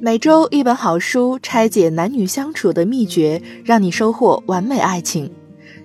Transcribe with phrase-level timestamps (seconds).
[0.00, 5.30] 每周一本好书，拆解男女相处的秘诀，让你收获完美爱情。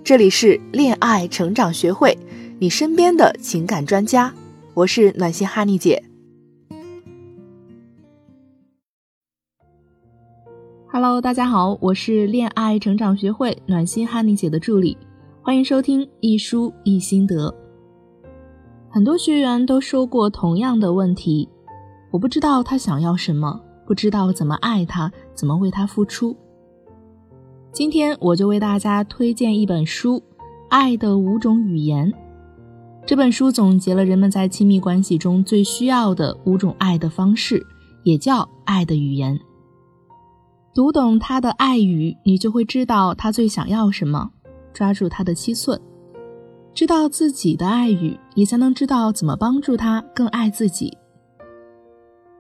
[0.04, 2.18] 这里是恋爱成长学会，
[2.58, 4.34] 你身边的情感专家。
[4.74, 6.04] 我是暖心哈尼姐。
[10.92, 14.98] Hello，大家好，我是恋爱成长学会暖心哈尼姐的助理，
[15.44, 17.54] 欢迎收听一书一心得。
[18.90, 21.48] 很多学员都说过同样的问题，
[22.10, 23.62] 我不知道他想要什么。
[23.90, 26.38] 不知道怎么爱他，怎么为他付出。
[27.72, 30.18] 今天我就为大家推荐一本书
[30.70, 32.12] 《爱的五种语言》。
[33.04, 37.66] 这本书总结了人们在亲密关系中最需要的五种爱的方式，
[38.04, 39.40] 也叫爱的语言。
[40.76, 44.30] 读懂他的爱语，你就会知道他最想要什么，
[44.72, 45.82] 抓住他的七寸。
[46.76, 50.96] 知道自己的爱语，你才能知道怎么帮助他更爱自己。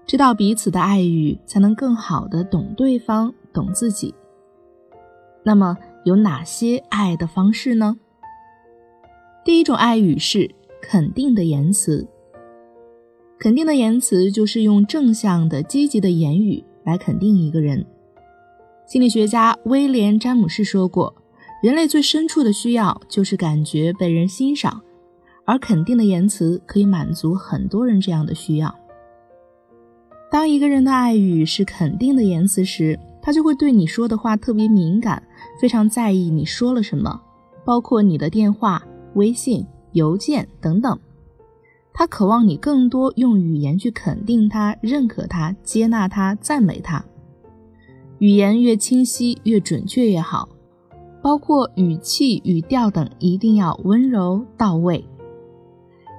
[0.09, 4.11] 知道彼此的爱语，才能更好的懂对方、懂自己。
[5.43, 7.95] 那么有哪些爱的方式呢？
[9.45, 10.49] 第一种爱语是
[10.81, 12.07] 肯定的言辞。
[13.37, 17.85] 肯定的言辞就是用正向的、积极的言语来肯定一个人。
[18.87, 21.13] 心理学家威廉·詹姆士说过
[21.61, 24.81] ：“人类最深处的需要就是感觉被人欣赏，
[25.45, 28.73] 而肯定的言辞可以满足很多人这样的需要。”
[30.31, 35.21] 当一个人的爱语是肯定的言辞时，他就会对你说的话特别敏感，
[35.59, 37.19] 非常在意你说了什么，
[37.65, 38.85] 包括你的电话、
[39.15, 40.97] 微信、邮件等等。
[41.91, 47.03] 他渴望你更多用语言去肯定他、认可他、接纳他、赞美他。
[48.19, 50.47] 语言越清晰、越准确越好，
[51.21, 55.03] 包括语气、语调等一定要温柔到位。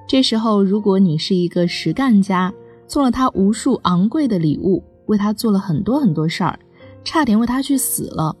[0.07, 2.53] 这时候，如果你是一个实干家，
[2.91, 6.59] 送了他无数昂贵的礼物，为他做了很多很多事儿，
[7.05, 8.35] 差点为他去死了，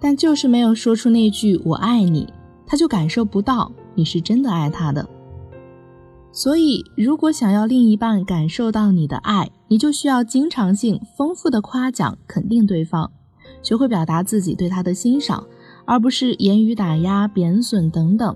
[0.00, 2.28] 但就是没有说出那句“我爱你”，
[2.66, 5.08] 他就感受不到你是真的爱他的。
[6.32, 13.12] 所以，如果想要另一半感受到你的爱，你就需要经常性、丰富的夸奖、肯定对方，
[13.62, 15.46] 学会表达自己对他的欣赏，
[15.84, 18.34] 而不是言语打压、贬损等等，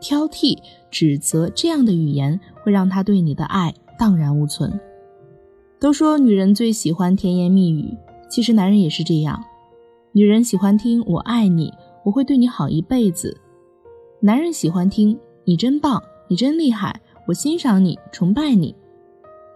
[0.00, 0.56] 挑剔、
[0.88, 3.74] 指责这样的语言会让他对你的爱。
[3.98, 4.80] 荡然无存。
[5.78, 7.96] 都说女人最喜欢甜言蜜语，
[8.30, 9.42] 其实男人也是这样。
[10.12, 11.72] 女人喜欢听“我爱你”，
[12.04, 13.36] 我会对你好一辈子；
[14.20, 18.74] 男人喜欢听“你真棒，你真厉害，我欣赏你，崇拜你”。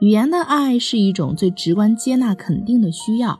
[0.01, 3.39] 语言的爱是一种最直观接纳、肯定的需要。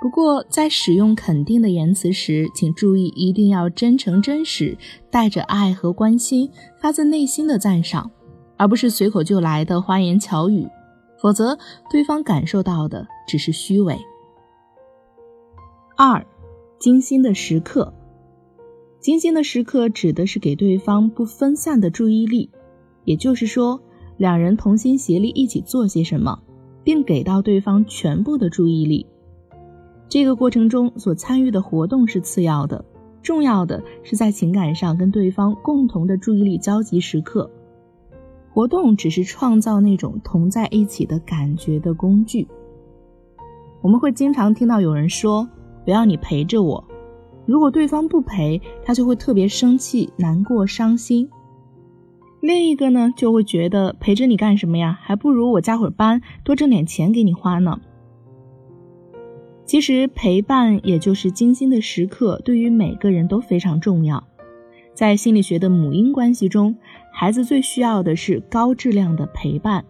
[0.00, 4.78] 不过，在使用肯定的言辞时，请注意一定要真诚、真实，
[5.10, 6.50] 带着爱和关心，
[6.80, 8.10] 发自内心的赞赏。
[8.60, 10.68] 而不是随口就来的花言巧语，
[11.18, 11.56] 否则
[11.90, 13.96] 对方感受到的只是虚伪。
[15.96, 16.26] 二，
[16.78, 17.90] 精心的时刻，
[19.00, 22.50] 精心的时刻指的是给对方不分散的注意力，
[23.04, 23.80] 也就是说，
[24.18, 26.38] 两人同心协力一起做些什么，
[26.84, 29.06] 并给到对方全部的注意力。
[30.06, 32.84] 这个过程中所参与的活动是次要的，
[33.22, 37.50] 重要的是在情感上跟对方共同的注意力交集时刻。
[38.52, 42.46] 活动只是创造那种同在一起的感觉的工具。
[43.80, 45.48] 我们会经常听到有人说
[45.86, 46.84] ：“我要你陪着我。”
[47.46, 51.28] 如果对方不陪，他就会特别生气、难过、伤心。
[52.40, 54.98] 另一个呢，就会觉得陪着你干什么呀？
[55.02, 57.80] 还不如我加会儿班，多挣点钱给你花呢。
[59.64, 64.24] 其实陪伴也就是精心的时刻，对于每个人都非常重要。
[64.94, 66.76] 在心理学的母婴关系中，
[67.12, 69.84] 孩子最需要的是高质量的陪伴。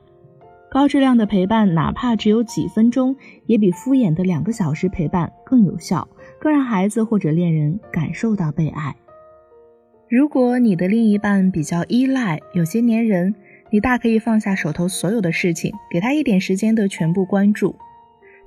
[0.70, 3.16] 高质量的陪伴，哪怕只有几分钟，
[3.46, 6.06] 也比敷衍的两个小时陪伴更有效，
[6.38, 8.94] 更让孩子或者恋人感受到被爱。
[10.08, 13.34] 如果你的另一半比较依赖，有些粘人，
[13.70, 17.74] 你大可以放下手头所有的事情，给他一点时间的全部关注。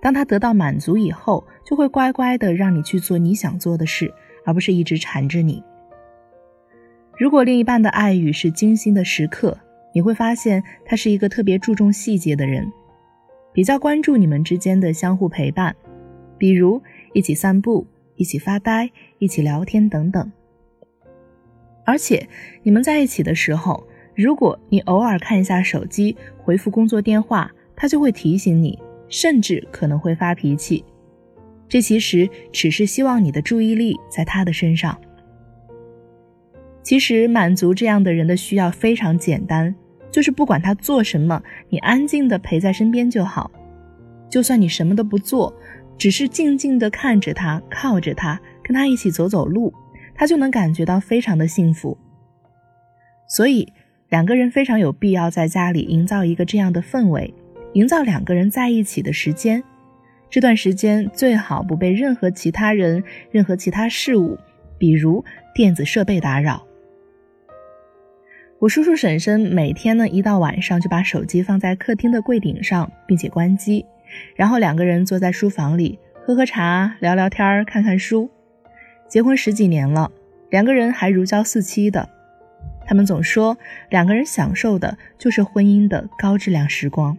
[0.02, 4.14] 当他得到满足以后，就会乖乖的让你去做你想做的事，
[4.46, 5.62] 而不是一直缠着你。
[7.16, 9.58] 如果另一半的爱语是精心的时刻，
[9.94, 12.72] 你会发现他是一个特别注重细节的人，
[13.54, 15.76] 比较关注你们之间的相互陪伴，
[16.40, 16.82] 比如
[17.14, 18.90] 一起散步、一起发呆、
[19.20, 20.32] 一起聊天等等。
[21.86, 22.28] 而且
[22.64, 30.84] 你们在一起的时候，如果你偶尔看一下手机回复工作电话，他就会提醒你，甚至可能会发脾气。
[31.70, 35.00] 这其实只是希望你的注意力在他的身上。
[36.84, 39.74] 其实满足这样的人的需要非常简单，
[40.12, 43.50] 就是不管他做什么，你安静的陪在身边就好。
[44.30, 45.54] 就算你什么都不做，
[45.98, 49.74] 只是静静地看着他，靠着他，跟他一起走走路，
[50.14, 51.98] 他就能感觉到非常的幸福。
[53.28, 53.72] 所以，
[54.10, 57.34] 两个人非常有必要在家里营造一个这样的氛围，
[57.74, 59.64] 营造两个人在一起的时间。
[60.30, 64.38] 这段时间最好不被任何其他人、任何其他事物，
[64.78, 65.24] 比如
[65.56, 66.66] 电子设备打扰。
[68.64, 73.86] 我叔叔婶婶每天呢，一到晚上就把手机放在客厅的柜顶上，并且关机，
[74.38, 78.30] 然后两个人坐在书房里喝喝茶、聊聊天、看看书。
[79.10, 80.10] 结婚十几年了，
[80.50, 82.08] 两个人还如胶似漆的。
[82.86, 83.58] 他们总说，
[83.90, 87.18] 两个人享受的就是婚姻的高质量时光。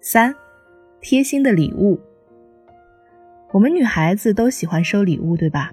[0.00, 0.32] 三。
[1.00, 2.00] 贴心的礼物，
[3.50, 5.72] 我们女孩子都喜欢收礼物，对吧？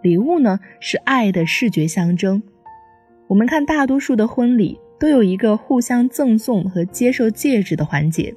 [0.00, 2.42] 礼物呢是爱的视觉象征。
[3.28, 8.34] 我们看大多数的婚礼都有一个互相赠送和接受戒指的环节。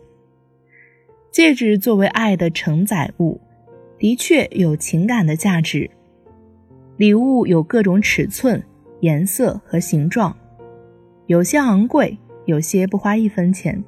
[1.31, 3.39] 戒指作为爱的承载物，
[3.97, 5.89] 的确有情感的价值。
[6.97, 8.61] 礼物有各种尺寸、
[8.99, 10.35] 颜色和形状，
[11.27, 13.81] 有些昂贵，有些不花一分钱。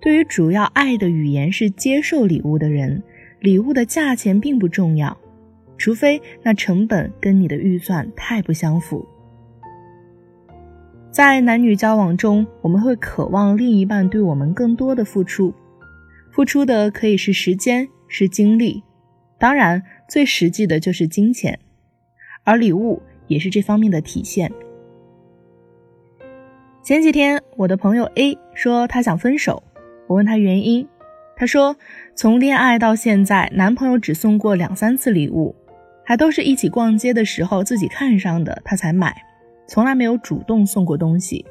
[0.00, 3.02] 对于主要爱的语言是接受礼物的人，
[3.40, 5.18] 礼物的价钱并不重要，
[5.76, 9.04] 除非那成本跟你的预算太不相符。
[11.16, 15.54] 在男女交往中，我们会渴望另一半对我们更多的付出，
[16.30, 18.82] 付出的可以是时间，是精力，
[19.38, 21.58] 当然最实际的就是金钱，
[22.44, 24.52] 而礼物也是这方面的体现。
[26.82, 29.62] 前几天，我的朋友 A 说他想分手。
[30.08, 30.86] 我问他原因，
[31.34, 31.74] 他说
[32.14, 35.56] 从恋爱到现在，男朋友只送过两三次礼物，
[36.04, 39.16] 还都是一起逛街的时候自己看上的他才买，
[39.66, 41.44] 从来没有主动送过东西。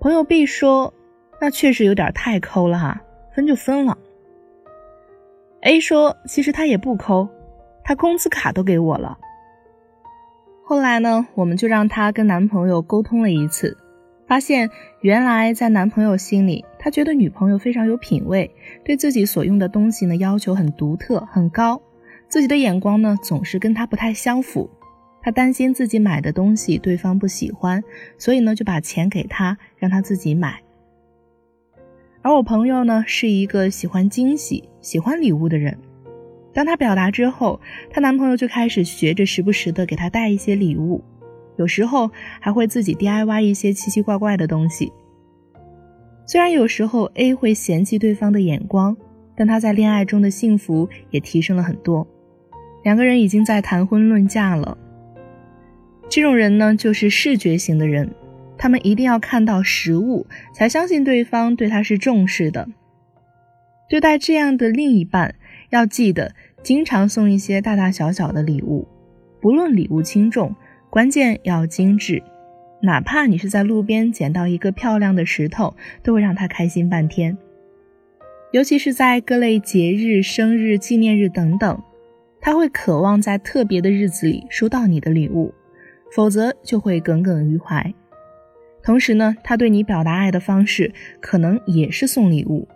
[0.00, 0.92] 朋友 B 说，
[1.40, 3.02] 那确实有点太抠了哈，
[3.34, 3.96] 分就分了。
[5.62, 7.28] A 说，其实他也不抠，
[7.82, 9.18] 他工资卡都给我了。
[10.62, 13.76] 后来呢，我们就让他跟男朋友沟通了一次。
[14.26, 14.70] 发现
[15.02, 18.50] 原来在男朋友心里，他觉得女朋友非常有品位，
[18.82, 21.80] 对自己所用的东西呢要求很独特很高，
[22.26, 24.70] 自己的眼光呢总是跟他不太相符，
[25.24, 27.82] 他担心自己买的东西对方不喜欢，
[28.18, 30.60] 所以呢就把钱给他，让他自己买。
[32.20, 35.78] 而我朋友呢是一个喜欢惊喜、喜欢礼物的人，
[36.52, 37.58] 当他表达之后，
[37.90, 41.02] 她男朋友就开始学着时不时的给她带一些礼物。
[41.56, 44.92] 有时候还会自己 DIY 一些奇奇怪怪的东西。
[46.26, 48.94] 虽然有时候 A 会嫌弃对方的眼光，
[49.34, 52.06] 但他在恋爱中的幸福也提升了很多。
[52.82, 54.76] 两个人已经在谈婚论嫁了。
[56.08, 58.10] 这种人呢，就是视觉型的人，
[58.56, 62.68] 他们一定要看到实物，才相信对方对他是重视的。
[63.88, 65.34] 对待这样的另一半，
[65.70, 68.86] 要记得经常送一些大大小小的礼物，
[69.40, 70.54] 不论礼物轻重。
[70.88, 72.22] 关键要精致，
[72.82, 75.74] 哪怕你是在路边捡到一个漂亮的石头，
[76.04, 77.36] 都会让他开心半天。
[78.52, 81.82] 尤其是在各类节日、生日、纪念日等等，
[82.40, 85.52] 他会渴望在特别的日子里收到你的礼物，
[86.14, 87.92] 否则就会耿耿于怀。
[88.82, 92.68] 同时呢，他对你表达爱的方式可能也是送礼物，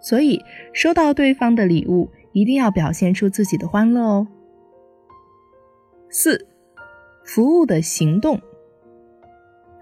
[0.00, 4.28] 所以收到对方的礼物一定要表现出自己的欢乐哦。
[6.10, 6.46] 四。
[7.24, 8.40] 服务的行动，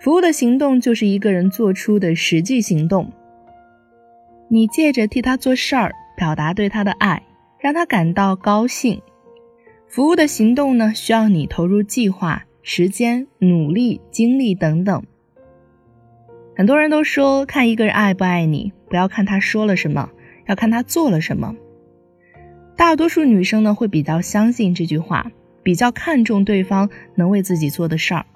[0.00, 3.12] 服务的行动就是一个人做出的实际行动。
[4.48, 7.22] 你借着替他做事儿，表达对他的爱，
[7.58, 9.02] 让他感到高兴。
[9.86, 15.04] 服务的行动呢，需要你投入计划、时间、努力、精力等等。
[16.56, 20.10] 很多人都说，看一个人爱不爱你，不要看他说了什么，
[20.46, 21.54] 要看他做了什么。
[22.74, 25.30] 大多数女生呢，会比较相信这句话。
[25.62, 28.26] 比较看重对方能为自己做的事儿，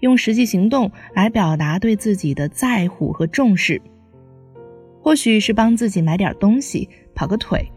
[0.00, 3.80] 用实际行动来表达对自己的在乎和重视。
[5.02, 7.70] 或许是帮自己买点东西、跑个腿，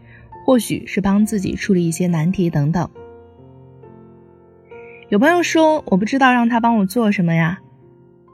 [0.46, 2.90] 或许是帮自己处理一些难题等等。
[5.10, 7.62] 有朋友说：“我不知道让他帮我做什么呀？”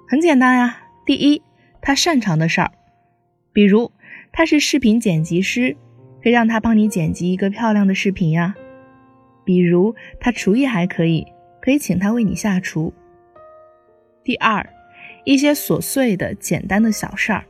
[0.09, 1.43] 很简单呀，第一，
[1.81, 2.71] 他擅长的事儿，
[3.51, 3.91] 比如
[4.31, 5.77] 他是视频剪辑师，
[6.23, 8.55] 可以让他帮你剪辑一个漂亮的视频呀。
[9.45, 11.27] 比如他厨艺还可以，
[11.61, 12.91] 可以请他为你下厨。
[14.23, 14.67] 第二，
[15.25, 17.45] 一些琐碎的、简单的小事儿，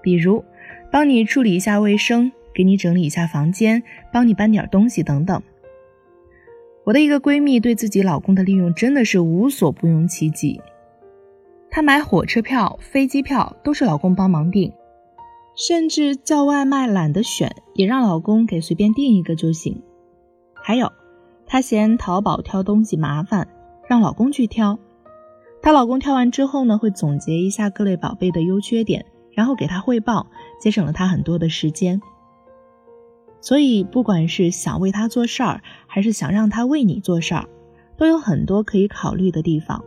[0.00, 0.42] 比如
[0.90, 5.42] 帮你处理一下卫生，给你整理一下房间，帮你搬点东西等等。
[6.86, 10.60] 我的一个闺蜜对自己老公的利用真的是无所不用其极，
[11.68, 14.72] 她买火车票、飞机票都是老公帮忙订，
[15.56, 19.82] 甚至叫外卖懒得选，也让老公给随便订一个就行。
[20.54, 20.92] 还有，
[21.44, 23.48] 她嫌淘宝挑东西麻烦，
[23.88, 24.78] 让老公去挑。
[25.60, 30.28] 她老公挑完之后呢，会总结一下各类宝贝的优缺点，然后给她汇报，
[30.60, 32.00] 节省了她很多的时间。
[33.46, 37.48] 所以，不管是想为他做事儿，还是想让他为你做事儿，
[37.96, 39.84] 都有很多可以考虑的地方。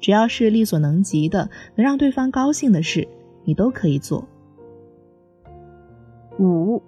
[0.00, 3.06] 只要是力所能及的，能让对方高兴的事，
[3.44, 4.26] 你都可以做。
[6.40, 6.82] 五，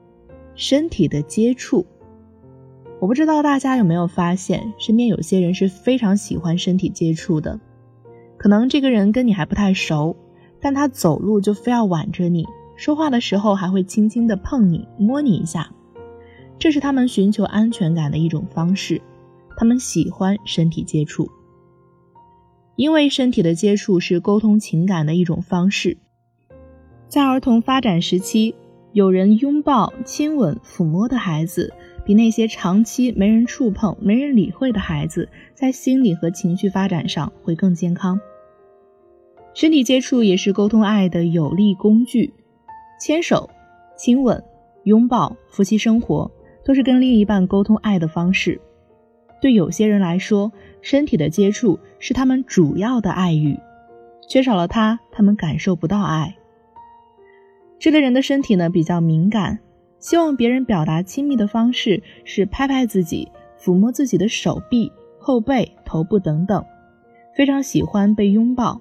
[0.56, 1.86] 身体的接触。
[2.98, 7.60] 我不知道大家有没有发现，身边有些人是非常喜欢身体接触的。
[8.36, 10.16] 可能这个人跟你还不太熟，
[10.60, 12.44] 但他走路就非要挽着你，
[12.74, 15.70] 说话的时候还会轻轻的碰你、摸你一下。
[16.58, 19.00] 这是他们寻求安全感的一种方式，
[19.56, 21.30] 他们喜欢身体接触，
[22.74, 25.96] 因为身体的接触是沟通情感的一种方式。
[27.06, 28.54] 在儿童发展时期，
[28.92, 31.72] 有人拥抱、亲吻、抚摸的孩子，
[32.04, 38.20] 比那些长期没人触碰、没人理会的孩子，在心理和情绪发展上会更健康。
[39.54, 42.34] 身体接触也是沟通爱的有力工具，
[43.00, 43.48] 牵手、
[43.96, 44.42] 亲吻、
[44.84, 46.30] 拥抱，夫妻生活。
[46.68, 48.60] 都是跟另一半沟通爱的方式。
[49.40, 53.58] 对有些人来说，身体的接触是他们主要的爱欲，
[54.28, 56.36] 缺少了它，他们感受不到爱。
[57.78, 59.60] 这类人的身体呢比较敏感，
[59.98, 66.62] 希望别人表达亲密的方式是拍拍自己、抚摸自己的手臂、后背、头部等等，
[67.34, 68.78] 非常喜欢被拥抱，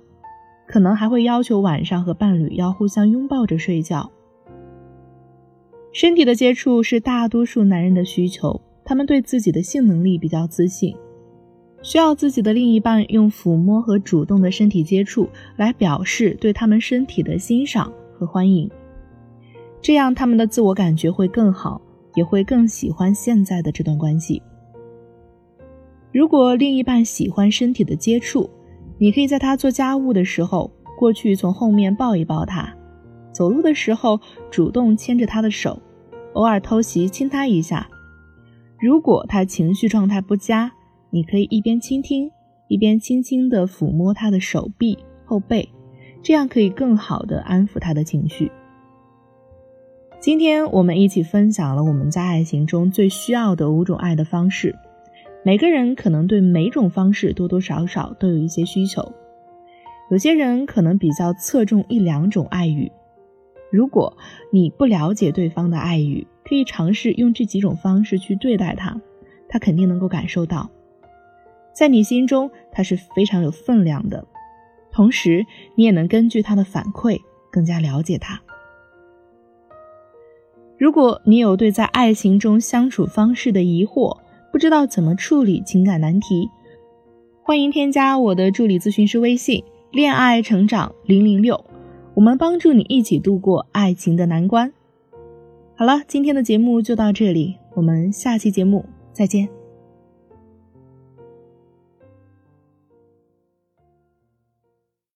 [0.67, 4.11] 可能还会要求晚上和伴侣要互相拥抱着睡觉。
[5.99, 10.95] 身体的接触是大多数男人的需求，他们对自己的性能力比较自信，
[11.81, 18.69] 需要自己的另一半用抚摸和主动的身体接触来表示对他们身体的欣赏和欢迎，
[19.81, 21.81] 这样他们的自我感觉会更好，
[22.13, 24.39] 也会更喜欢现在的这段关系。
[26.11, 28.47] 如果另一半喜欢身体的接触，
[28.99, 32.71] 你可以在他做家务的时候过去从后面抱一抱他，
[33.31, 34.19] 走路的时候
[34.51, 35.81] 主动牵着他的手。
[36.37, 37.89] 偶尔偷袭亲他一下，
[38.79, 40.71] 如果他情绪状态不佳，
[41.09, 42.29] 你可以一边倾听，
[42.67, 45.67] 一边轻轻地抚摸他的手臂、后背，
[46.21, 48.51] 这样可以更好地安抚他的情绪。
[50.19, 54.75] 今天我们一起分享了我们在爱情中最需要的五种爱的方式，
[55.43, 59.11] 每个人可能对每种方式多多少少都有一些需求，
[60.11, 62.91] 有些人可能比较侧重一两种爱语。
[63.69, 64.17] 如果
[64.51, 69.01] 你不了解对方的爱语，可以尝试用这几种方式去对待他，
[69.49, 70.69] 他肯定能够感受到，
[71.73, 74.25] 在你心中他是非常有分量的。
[74.91, 75.45] 同时，
[75.75, 77.19] 你也能根据他的反馈
[77.51, 78.41] 更加了解他。
[80.77, 84.17] 如果你有对在爱情中相处方式的疑惑，
[84.51, 86.49] 不知道怎么处理情感难题，
[87.43, 91.63] 欢迎添加我的助理咨询师微信“恋爱成长零零六”。
[92.17, 94.73] 我们帮助你一起度过爱情的难关。
[95.75, 98.83] 好了，今天的节目就到这里，我们下期节目
[99.13, 99.56] 再见。